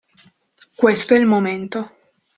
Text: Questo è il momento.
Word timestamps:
Questo 0.73 1.13
è 1.13 1.19
il 1.19 1.27
momento. 1.27 1.95